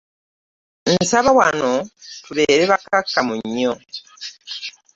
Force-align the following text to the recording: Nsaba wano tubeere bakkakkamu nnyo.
Nsaba 0.95 1.29
wano 1.39 1.71
tubeere 2.23 2.63
bakkakkamu 2.71 3.33
nnyo. 3.41 3.73